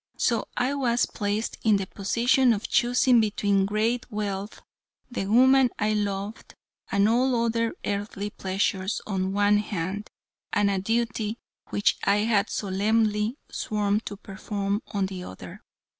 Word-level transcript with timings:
So 0.17 0.47
I 0.57 0.73
was 0.73 1.05
placed 1.05 1.59
in 1.63 1.75
the 1.77 1.85
position 1.85 2.53
of 2.53 2.67
choosing 2.67 3.19
between 3.21 3.67
great 3.67 4.11
wealth, 4.11 4.59
the 5.11 5.27
woman 5.27 5.69
I 5.77 5.93
loved, 5.93 6.55
and 6.91 7.07
all 7.07 7.45
other 7.45 7.75
earthly 7.85 8.31
pleasures 8.31 8.99
on 9.05 9.21
the 9.25 9.29
one 9.29 9.59
hand, 9.59 10.09
and 10.51 10.71
a 10.71 10.79
duty 10.79 11.37
which 11.69 11.99
I 12.03 12.21
had 12.25 12.49
solemnly 12.49 13.37
sworn 13.51 13.99
to 14.05 14.17
perform, 14.17 14.81
on 14.87 15.05
the 15.05 15.21
other. 15.23 15.61